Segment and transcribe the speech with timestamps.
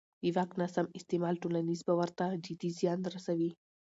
[0.21, 3.51] د واک ناسم استعمال ټولنیز باور ته جدي زیان رسوي